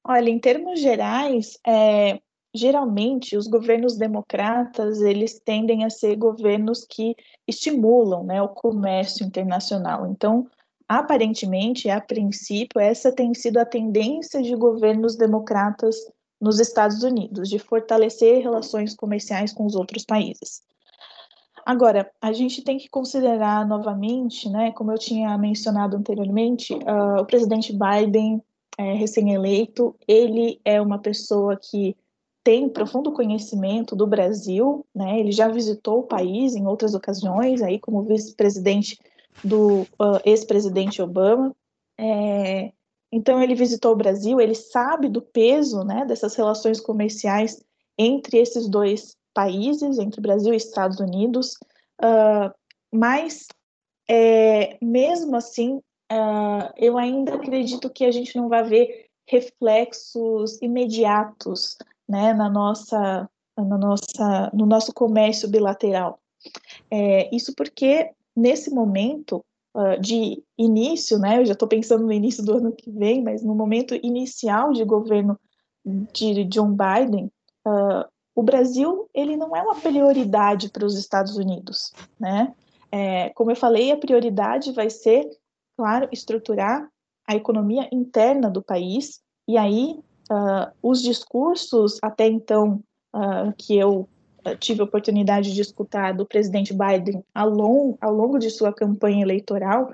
[0.05, 2.21] Olha, em termos gerais, é,
[2.55, 10.07] geralmente os governos democratas eles tendem a ser governos que estimulam né, o comércio internacional.
[10.07, 10.49] Então,
[10.89, 15.97] aparentemente, a princípio, essa tem sido a tendência de governos democratas
[16.41, 20.63] nos Estados Unidos, de fortalecer relações comerciais com os outros países.
[21.67, 27.27] Agora, a gente tem que considerar novamente, né, como eu tinha mencionado anteriormente, uh, o
[27.27, 28.43] presidente Biden,
[28.79, 31.95] é, recém-eleito, ele é uma pessoa que
[32.43, 37.79] tem profundo conhecimento do Brasil, né, ele já visitou o país em outras ocasiões, aí
[37.79, 38.99] como vice-presidente
[39.45, 41.55] do uh, ex-presidente Obama,
[41.99, 42.73] é,
[43.13, 47.63] então ele visitou o Brasil, ele sabe do peso, né, dessas relações comerciais
[47.97, 51.55] entre esses dois países, entre Brasil e Estados Unidos,
[52.03, 52.53] uh,
[52.93, 53.47] mas
[54.09, 55.77] é, mesmo assim,
[56.11, 61.77] uh, eu ainda acredito que a gente não vai ver reflexos imediatos
[62.09, 66.19] né, na nossa, na nossa, no nosso comércio bilateral.
[66.91, 69.45] É, isso porque, nesse momento
[70.01, 73.55] de início, né, eu já estou pensando no início do ano que vem, mas no
[73.55, 75.39] momento inicial de governo
[76.13, 77.31] de John Biden,
[77.67, 78.05] uh,
[78.35, 82.55] o Brasil ele não é uma prioridade para os Estados Unidos, né?
[82.91, 85.29] É, como eu falei, a prioridade vai ser,
[85.77, 86.89] claro, estruturar
[87.27, 89.99] a economia interna do país e aí
[90.31, 92.83] uh, os discursos até então
[93.15, 94.09] uh, que eu
[94.59, 99.23] tive a oportunidade de escutar do presidente Biden ao longo, ao longo de sua campanha
[99.23, 99.93] eleitoral,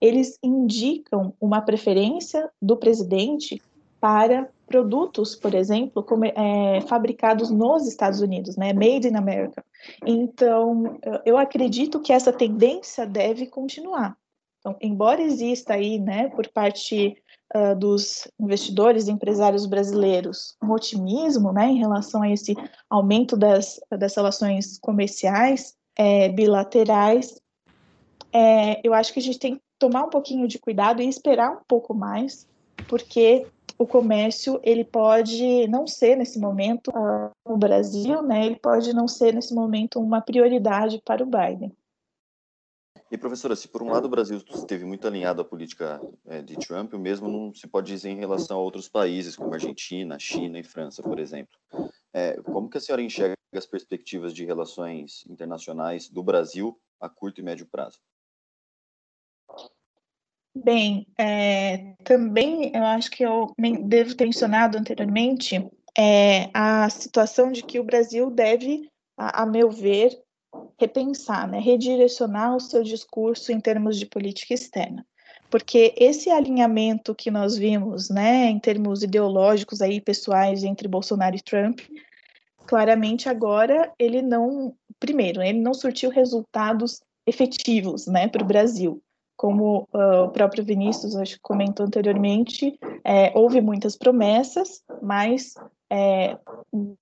[0.00, 3.60] eles indicam uma preferência do presidente
[4.00, 9.64] para produtos, por exemplo, como, é, fabricados nos Estados Unidos, né, made in America.
[10.04, 14.16] Então, eu acredito que essa tendência deve continuar.
[14.58, 17.16] Então, embora exista aí, né, por parte
[17.54, 22.54] uh, dos investidores e empresários brasileiros um otimismo, né, em relação a esse
[22.88, 27.40] aumento das, das relações comerciais é, bilaterais,
[28.32, 31.52] é, eu acho que a gente tem que tomar um pouquinho de cuidado e esperar
[31.52, 32.46] um pouco mais,
[32.88, 33.46] porque
[33.78, 38.46] o comércio ele pode não ser nesse momento uh, Brasil, né?
[38.46, 41.72] Ele pode não ser nesse momento uma prioridade para o Biden.
[43.10, 46.56] E professora, se por um lado o Brasil esteve muito alinhado à política é, de
[46.56, 50.58] Trump, o mesmo não se pode dizer em relação a outros países como Argentina, China
[50.58, 51.56] e França, por exemplo.
[52.12, 57.40] É, como que a senhora enxerga as perspectivas de relações internacionais do Brasil a curto
[57.40, 58.00] e médio prazo?
[60.56, 63.52] Bem, é, também eu acho que eu
[63.84, 69.70] devo ter mencionado anteriormente é, a situação de que o Brasil deve, a, a meu
[69.70, 70.18] ver,
[70.78, 75.04] repensar, né, redirecionar o seu discurso em termos de política externa.
[75.48, 81.40] porque esse alinhamento que nós vimos, né, em termos ideológicos aí pessoais entre Bolsonaro e
[81.40, 81.80] Trump,
[82.66, 89.00] claramente agora ele não, primeiro, ele não surtiu resultados efetivos, né, para o Brasil.
[89.36, 95.54] Como uh, o próprio Vinícius acho, comentou anteriormente, é, houve muitas promessas, mas
[95.90, 96.38] é,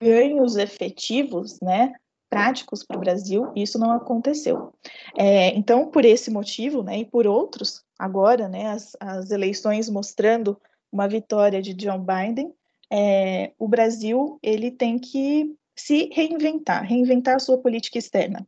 [0.03, 1.93] ganhos efetivos, né,
[2.35, 4.72] práticos para o Brasil, isso não aconteceu.
[5.16, 10.61] É, então, por esse motivo, né, e por outros, agora, né, as, as eleições mostrando
[10.91, 12.53] uma vitória de John Biden,
[12.91, 18.45] é, o Brasil ele tem que se reinventar, reinventar a sua política externa.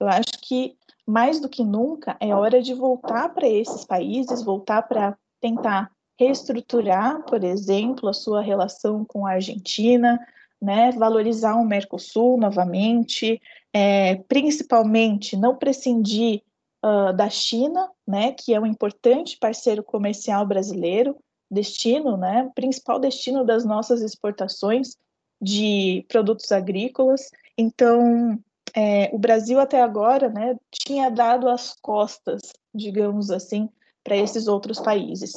[0.00, 0.76] Eu acho que
[1.06, 7.22] mais do que nunca é hora de voltar para esses países, voltar para tentar reestruturar,
[7.22, 10.18] por exemplo, a sua relação com a Argentina,
[10.60, 13.40] né, valorizar o Mercosul novamente,
[13.72, 16.42] é, principalmente não prescindir
[16.84, 21.16] uh, da China, né, que é um importante parceiro comercial brasileiro,
[21.50, 24.96] destino, né, principal destino das nossas exportações
[25.40, 27.30] de produtos agrícolas.
[27.56, 28.38] Então,
[28.74, 32.40] é, o Brasil até agora, né, tinha dado as costas,
[32.74, 33.68] digamos assim,
[34.04, 35.32] para esses outros países.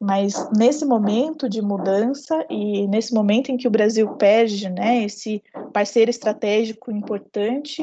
[0.00, 5.42] Mas nesse momento de mudança e nesse momento em que o Brasil perde né, esse
[5.72, 7.82] parceiro estratégico importante,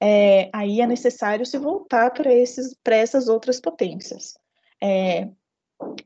[0.00, 4.38] é, aí é necessário se voltar para essas outras potências.
[4.82, 5.28] É,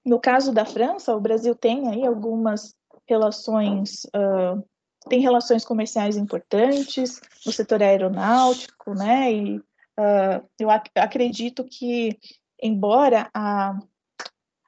[0.04, 2.74] no caso da França, o Brasil tem aí algumas
[3.06, 4.62] relações, uh,
[5.08, 9.32] tem relações comerciais importantes no setor aeronáutico, né?
[9.32, 12.18] E uh, eu ac acredito que,
[12.62, 13.78] embora a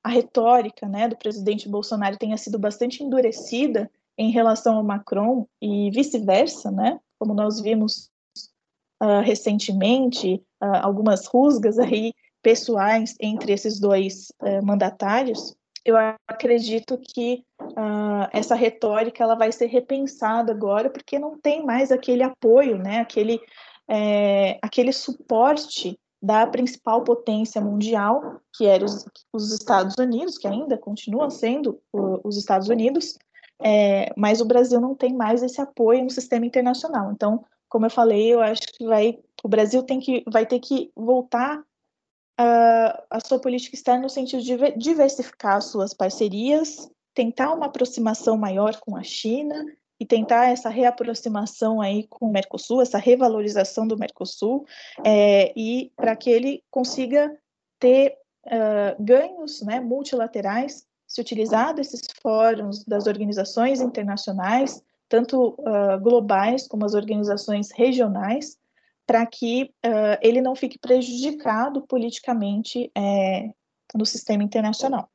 [0.05, 5.91] a retórica né, do presidente Bolsonaro tenha sido bastante endurecida em relação ao Macron e
[5.91, 8.11] vice-versa, né, como nós vimos
[9.03, 15.97] uh, recentemente, uh, algumas rusgas aí pessoais entre esses dois uh, mandatários, eu
[16.27, 17.45] acredito que
[18.33, 23.39] essa retórica ela vai ser repensada agora, porque não tem mais aquele apoio, né, aquele,
[23.87, 30.79] é, aquele suporte da principal potência mundial, que eram os, os, Estados Unidos, que ainda
[30.79, 33.19] continua sendo os Estados Unidos,
[33.63, 37.13] é, mas o Brasil não tem mais esse apoio no sistema internacional.
[37.13, 40.91] Então, como eu falei, eu acho que vai, o Brasil tem que, vai ter que
[40.97, 41.63] voltar
[42.39, 48.39] a, a sua política externa no sentido de diversificar as suas parcerias, tentar uma aproximação
[48.39, 49.63] maior com a China
[49.99, 54.67] e tentar essa reaproximação aí com o Mercosul, essa revalorização do Mercosul,
[55.05, 57.37] é, e para que ele consiga
[57.79, 58.17] ter
[58.47, 66.85] uh, ganhos né, multilaterais, se utilizar desses fóruns das organizações internacionais, tanto uh, globais como
[66.85, 68.59] as organizações regionais,
[69.07, 73.51] para que uh, ele não fique prejudicado politicamente é,
[73.95, 75.09] no sistema internacional.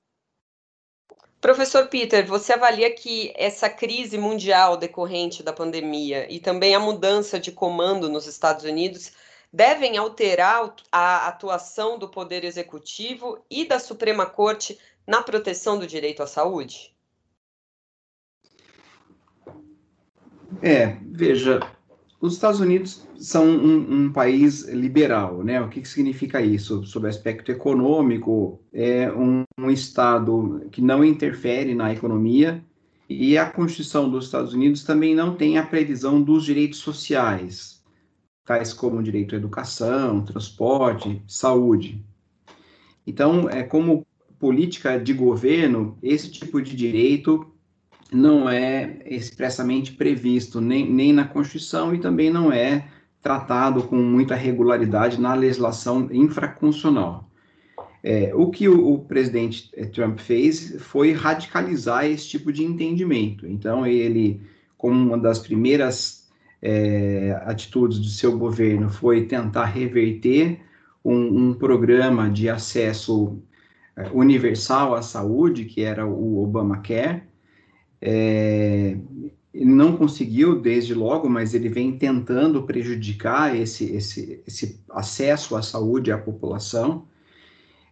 [1.41, 7.39] Professor Peter, você avalia que essa crise mundial decorrente da pandemia e também a mudança
[7.39, 9.13] de comando nos Estados Unidos
[9.51, 14.77] devem alterar a atuação do Poder Executivo e da Suprema Corte
[15.07, 16.93] na proteção do direito à saúde?
[20.61, 21.61] É, veja,
[22.21, 25.61] os Estados Unidos são um, um, país liberal, né?
[25.61, 26.83] O que, que significa isso?
[26.85, 32.63] Sob o aspecto econômico, é um, um, Estado que não interfere na economia
[33.07, 37.81] e a Constituição dos Estados Unidos também não tem a previsão dos direitos sociais,
[38.45, 42.05] tais como direito à educação, transporte, saúde.
[43.07, 44.05] Então, é como
[44.37, 47.49] política de governo, esse tipo de direito
[48.11, 52.87] não é expressamente previsto nem, nem na Constituição e também não é
[53.21, 57.29] tratado com muita regularidade na legislação infraconstitucional.
[58.01, 63.45] É, o que o, o, presidente eh, Trump fez foi radicalizar esse tipo de entendimento.
[63.45, 64.41] Então, ele,
[64.77, 66.29] como uma das primeiras
[66.61, 70.61] é, atitudes do seu governo, foi tentar reverter
[71.03, 73.37] um, um programa de acesso
[73.97, 77.23] é, universal à saúde, que era o Obamacare,
[78.01, 78.97] é,
[79.53, 86.11] não conseguiu desde logo, mas ele vem tentando prejudicar esse, esse, esse acesso à saúde
[86.11, 87.05] à população.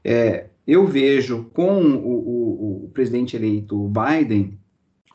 [0.03, 4.57] É, eu vejo com o, o, o, presidente eleito Biden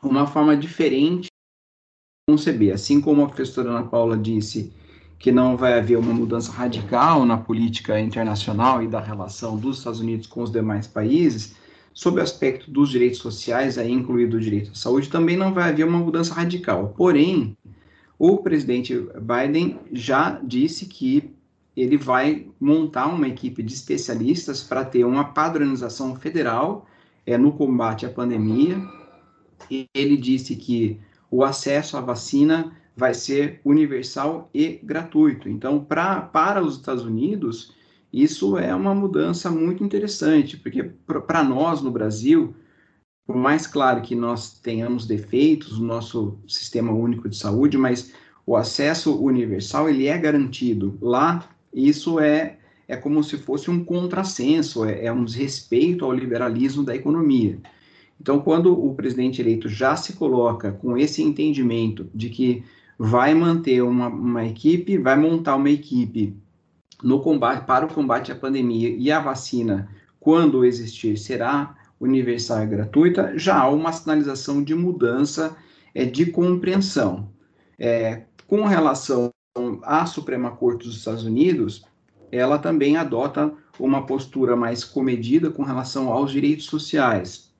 [0.01, 2.73] uma forma diferente de conceber.
[2.73, 4.73] Assim como a professora Ana Paula disse
[5.17, 10.01] que não vai haver uma mudança radical na política internacional e da relação dos Estados
[10.01, 11.55] Unidos com os demais países,
[11.93, 15.69] Sob o aspecto dos direitos sociais, aí incluído o direito à saúde, também não vai
[15.69, 16.93] haver uma mudança radical.
[16.97, 17.55] Porém,
[18.17, 21.33] o presidente Biden já disse que
[21.75, 26.87] ele vai montar uma equipe de especialistas para ter uma padronização federal
[27.25, 28.77] é, no combate à pandemia.
[29.93, 35.49] Ele disse que o acesso à vacina vai ser universal e gratuito.
[35.49, 37.73] Então, pra, para os Estados Unidos,
[38.13, 42.53] isso é uma mudança muito interessante, porque para nós no Brasil,
[43.25, 48.13] por mais claro que nós tenhamos defeitos no nosso sistema único de saúde, mas
[48.45, 50.95] o acesso universal ele é garantido.
[51.01, 52.57] Lá, isso é,
[52.87, 57.59] é como se fosse um contrassenso, é, é um desrespeito ao liberalismo da economia.
[58.21, 62.63] Então, quando o presidente eleito já se coloca com esse entendimento de que
[62.97, 66.37] vai manter uma, uma equipe, vai montar uma equipe
[67.03, 69.89] no combate para o combate à pandemia e a vacina,
[70.19, 75.55] quando existir, será universal e gratuita, já há uma sinalização de mudança
[75.93, 77.29] é, de compreensão.
[77.77, 79.31] É, com relação
[79.83, 81.85] à Suprema Corte dos Estados Unidos,
[82.31, 87.51] ela também adota uma postura mais comedida com relação aos direitos sociais.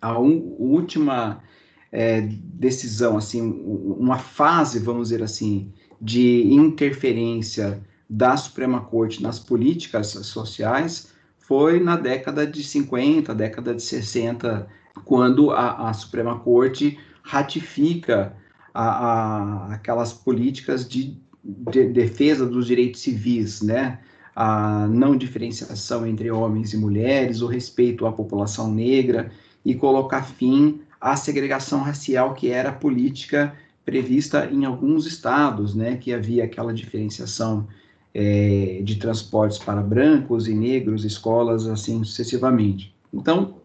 [0.00, 1.42] A última
[1.90, 10.08] é, decisão, assim, uma fase, vamos dizer assim, de interferência da Suprema Corte nas políticas
[10.08, 14.66] sociais foi na década de 50, década de 60,
[15.04, 18.34] quando a, a Suprema Corte ratifica
[18.72, 23.98] a, a, aquelas políticas de, de, defesa dos direitos civis, né?
[24.34, 29.32] A não diferenciação entre homens e mulheres, o respeito à população negra
[29.64, 33.54] e colocar fim à segregação racial que era política
[33.84, 35.96] prevista em alguns estados, né?
[35.96, 37.66] Que havia aquela diferenciação
[38.14, 42.94] é, de transportes para brancos e negros, escolas, assim sucessivamente.
[43.12, 43.56] Então,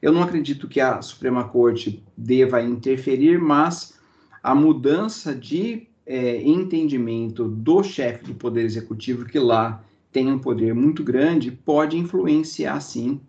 [0.00, 3.98] eu não acredito que a Suprema Corte deva interferir, mas
[4.42, 10.74] a mudança de é, entendimento do chefe do Poder Executivo, que lá tem um poder
[10.74, 13.20] muito grande, pode influenciar, sim,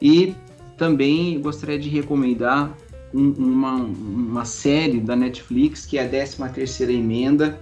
[0.00, 0.34] E
[0.76, 2.76] também gostaria de recomendar
[3.12, 7.58] um, uma, uma série da Netflix, que é a 13ª Emenda,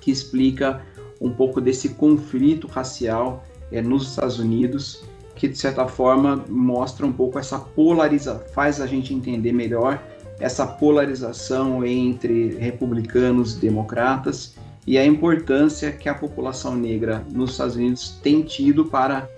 [0.00, 0.82] que explica
[1.20, 5.04] um pouco desse conflito racial é, nos Estados Unidos,
[5.34, 10.02] que de certa forma mostra um pouco essa polarização, faz a gente entender melhor
[10.42, 17.76] essa polarização entre republicanos e democratas e a importância que a população negra nos Estados
[17.76, 19.28] Unidos tem tido para,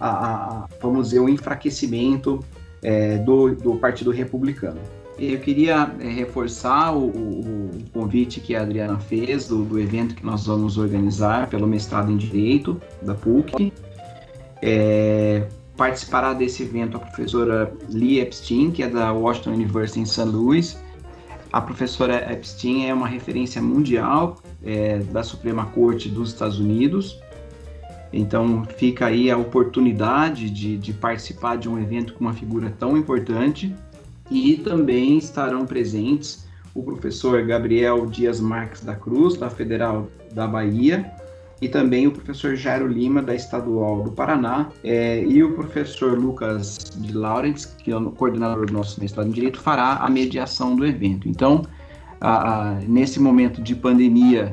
[0.00, 2.44] a, a vamos dizer, o enfraquecimento
[2.82, 4.80] é, do, do Partido Republicano.
[5.16, 10.26] Eu queria é, reforçar o, o, convite que a Adriana fez do, do, evento que
[10.26, 13.72] nós vamos organizar pelo mestrado em Direito da PUC.
[14.60, 15.46] É,
[15.76, 20.22] participará desse evento a professora Lee Epstein, que é da Washington University em St.
[20.22, 20.78] Louis.
[21.52, 27.20] A professora Epstein é uma referência mundial é, da Suprema Corte dos Estados Unidos.
[28.12, 32.96] Então fica aí a oportunidade de, de participar de um evento com uma figura tão
[32.96, 33.74] importante
[34.30, 36.44] e também estarão presentes
[36.74, 41.12] o professor Gabriel Dias Marques da Cruz, da Federal da Bahia,
[41.60, 46.92] e também o professor Jairo Lima, da Estadual do Paraná, é, e o professor Lucas
[46.96, 50.84] de Laurens, que é o coordenador do nosso mestrado em Direito, fará a mediação do
[50.84, 51.28] evento.
[51.28, 51.62] Então,
[52.20, 54.52] a, a, nesse momento de pandemia,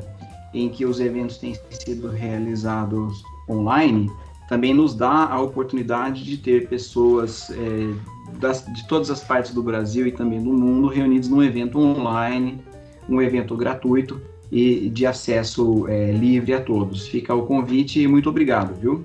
[0.54, 4.10] em que os eventos têm sido realizados online,
[4.48, 9.62] também nos dá a oportunidade de ter pessoas é, das, de todas as partes do
[9.62, 12.62] Brasil e também do mundo reunidos num evento online,
[13.08, 14.20] um evento gratuito
[14.52, 17.08] e de acesso é, livre a todos.
[17.08, 19.02] Fica o convite e muito obrigado, viu?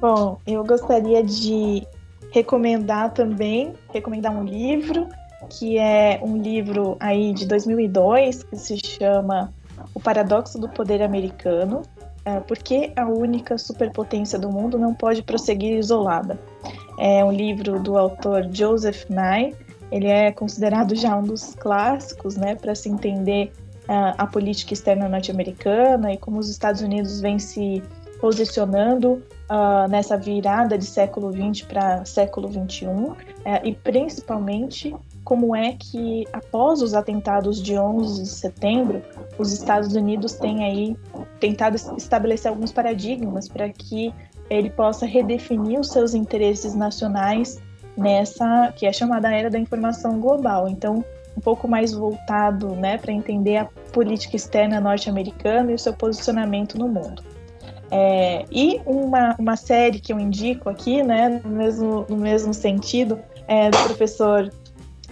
[0.00, 1.86] Bom, eu gostaria de
[2.32, 5.06] recomendar também, recomendar um livro,
[5.50, 9.52] que é um livro aí de 2002, que se chama
[9.94, 11.82] O Paradoxo do Poder Americano,
[12.24, 16.38] é, por que a única superpotência do mundo não pode prosseguir isolada?
[16.98, 19.54] É um livro do autor Joseph Nye.
[19.90, 23.52] Ele é considerado já um dos clássicos, né, para se entender
[24.16, 27.82] a política externa norte-americana e como os Estados Unidos vêm se
[28.20, 33.16] posicionando uh, nessa virada de século XX para século XXI, uh,
[33.64, 39.02] e principalmente como é que, após os atentados de 11 de setembro,
[39.38, 40.96] os Estados Unidos têm aí
[41.38, 44.12] tentado estabelecer alguns paradigmas para que
[44.48, 47.60] ele possa redefinir os seus interesses nacionais
[47.96, 50.68] nessa que é chamada era da informação global.
[50.68, 51.04] Então,
[51.36, 56.78] um pouco mais voltado, né, para entender a política externa norte-americana e o seu posicionamento
[56.78, 57.22] no mundo.
[57.90, 63.18] É, e uma, uma série que eu indico aqui, né, no mesmo, no mesmo sentido,
[63.48, 64.50] é do professor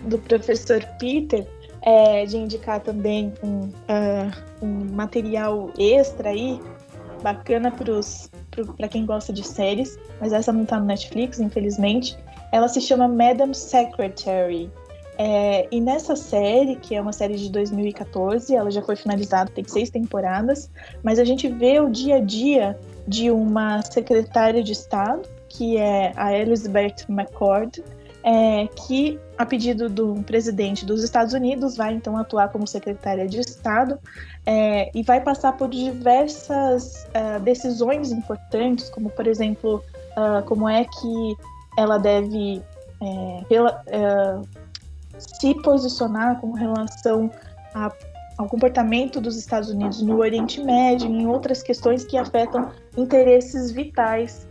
[0.05, 1.45] do professor Peter
[1.83, 4.31] é, de indicar também um, uh,
[4.63, 6.61] um material extra aí,
[7.23, 7.73] bacana
[8.77, 12.17] para quem gosta de séries, mas essa não está no Netflix, infelizmente.
[12.53, 14.71] Ela se chama Madam Secretary.
[15.21, 19.65] É, e nessa série, que é uma série de 2014, ela já foi finalizada, tem
[19.65, 20.71] seis temporadas,
[21.03, 26.13] mas a gente vê o dia a dia de uma secretária de Estado, que é
[26.15, 27.83] a Elizabeth McCord,
[28.23, 33.41] é, que, a pedido do presidente dos Estados Unidos, vai então atuar como secretária de
[33.41, 33.99] Estado
[34.47, 40.85] é, e vai passar por diversas uh, decisões importantes, como, por exemplo, uh, como é
[40.85, 41.37] que
[41.77, 42.63] ela deve
[43.01, 44.43] uh,
[45.19, 47.31] se posicionar com relação
[47.75, 47.93] a,
[48.37, 53.71] ao comportamento dos Estados Unidos no Oriente Médio e em outras questões que afetam interesses
[53.71, 54.49] vitais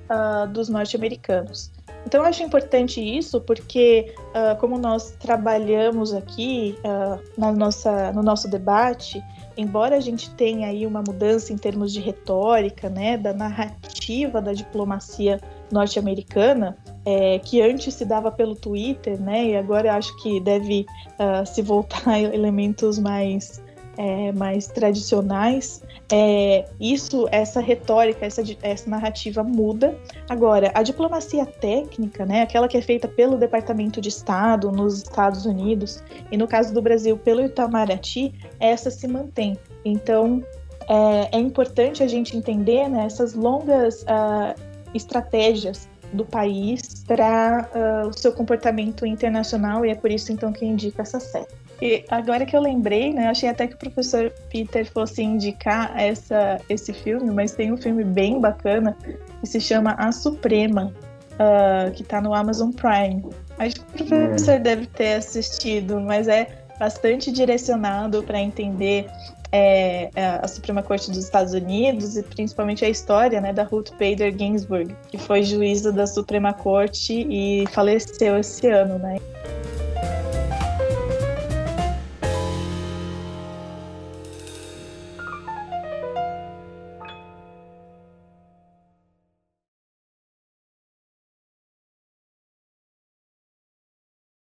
[0.53, 1.71] dos norte-americanos.
[2.07, 8.23] Então eu acho importante isso porque, uh, como nós trabalhamos aqui uh, na nossa, no
[8.23, 9.21] nosso debate,
[9.57, 14.53] embora a gente tenha aí uma mudança em termos de retórica, né, da narrativa da
[14.53, 16.77] diplomacia norte-americana,
[17.07, 21.45] é, que antes se dava pelo Twitter, né, e agora eu acho que deve uh,
[21.45, 23.65] se voltar a elementos mais
[23.97, 25.81] é, mais tradicionais,
[26.11, 29.97] é, isso, essa retórica, essa, essa narrativa muda.
[30.29, 35.47] Agora, a diplomacia técnica, né, aquela que é feita pelo Departamento de Estado nos Estados
[35.47, 39.57] Unidos e no caso do Brasil pelo Itamaraty, essa se mantém.
[39.83, 40.43] Então,
[40.87, 44.53] é, é importante a gente entender né, essas longas uh,
[44.93, 50.63] estratégias do país para uh, o seu comportamento internacional e é por isso então que
[50.63, 51.47] eu indico essa série.
[51.81, 55.93] E agora que eu lembrei, né, eu achei até que o professor Peter fosse indicar
[55.95, 58.97] essa, esse filme, mas tem um filme bem bacana
[59.39, 60.91] que se chama A Suprema,
[61.33, 63.23] uh, que está no Amazon Prime.
[63.59, 64.59] Acho que o professor é.
[64.59, 66.47] deve ter assistido, mas é
[66.79, 69.07] bastante direcionado para entender
[69.51, 70.09] é,
[70.41, 74.95] a Suprema Corte dos Estados Unidos e principalmente a história né, da Ruth Bader Ginsburg,
[75.09, 79.17] que foi juíza da Suprema Corte e faleceu esse ano, né?